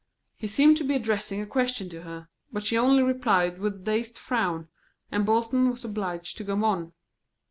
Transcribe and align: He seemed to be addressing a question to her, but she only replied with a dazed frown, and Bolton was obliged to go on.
He 0.35 0.47
seemed 0.47 0.77
to 0.77 0.83
be 0.83 0.95
addressing 0.95 1.41
a 1.41 1.45
question 1.45 1.87
to 1.89 2.01
her, 2.01 2.27
but 2.51 2.63
she 2.65 2.75
only 2.75 3.03
replied 3.03 3.59
with 3.59 3.75
a 3.75 3.77
dazed 3.77 4.17
frown, 4.17 4.67
and 5.11 5.27
Bolton 5.27 5.69
was 5.69 5.85
obliged 5.85 6.37
to 6.37 6.43
go 6.43 6.63
on. 6.65 6.93